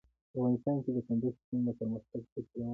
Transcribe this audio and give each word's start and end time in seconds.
افغانستان 0.33 0.75
کې 0.83 0.91
د 0.95 0.97
کندز 1.07 1.35
سیند 1.47 1.63
د 1.67 1.69
پرمختګ 1.79 2.21
هڅې 2.33 2.43
روانې 2.55 2.67
دي. 2.67 2.69